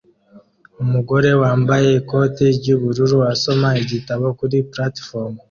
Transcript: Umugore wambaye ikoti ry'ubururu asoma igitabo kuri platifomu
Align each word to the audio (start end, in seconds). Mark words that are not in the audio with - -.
Umugore 0.83 1.29
wambaye 1.41 1.89
ikoti 1.99 2.45
ry'ubururu 2.57 3.17
asoma 3.33 3.69
igitabo 3.83 4.25
kuri 4.39 4.57
platifomu 4.71 5.37